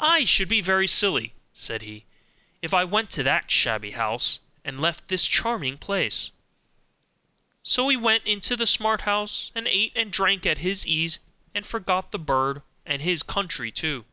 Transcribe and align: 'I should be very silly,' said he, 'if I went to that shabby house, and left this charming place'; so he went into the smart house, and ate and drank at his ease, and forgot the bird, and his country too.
'I 0.00 0.24
should 0.24 0.48
be 0.48 0.60
very 0.60 0.88
silly,' 0.88 1.34
said 1.54 1.82
he, 1.82 2.04
'if 2.62 2.74
I 2.74 2.82
went 2.82 3.10
to 3.12 3.22
that 3.22 3.48
shabby 3.48 3.92
house, 3.92 4.40
and 4.64 4.80
left 4.80 5.06
this 5.06 5.24
charming 5.24 5.78
place'; 5.78 6.32
so 7.62 7.86
he 7.88 7.96
went 7.96 8.26
into 8.26 8.56
the 8.56 8.66
smart 8.66 9.02
house, 9.02 9.52
and 9.54 9.68
ate 9.68 9.92
and 9.94 10.12
drank 10.12 10.44
at 10.46 10.58
his 10.58 10.84
ease, 10.84 11.20
and 11.54 11.64
forgot 11.64 12.10
the 12.10 12.18
bird, 12.18 12.62
and 12.84 13.02
his 13.02 13.22
country 13.22 13.70
too. 13.70 14.04